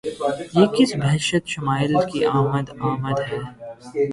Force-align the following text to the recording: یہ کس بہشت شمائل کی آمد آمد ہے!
یہ 0.55 0.65
کس 0.75 0.91
بہشت 0.95 1.43
شمائل 1.47 1.93
کی 2.09 2.19
آمد 2.37 2.67
آمد 2.81 3.17
ہے! 3.27 3.39